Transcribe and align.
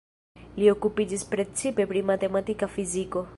Li 0.61 0.69
okupiĝis 0.71 1.25
precipe 1.35 1.87
pri 1.93 2.03
matematika 2.11 2.73
fiziko. 2.79 3.25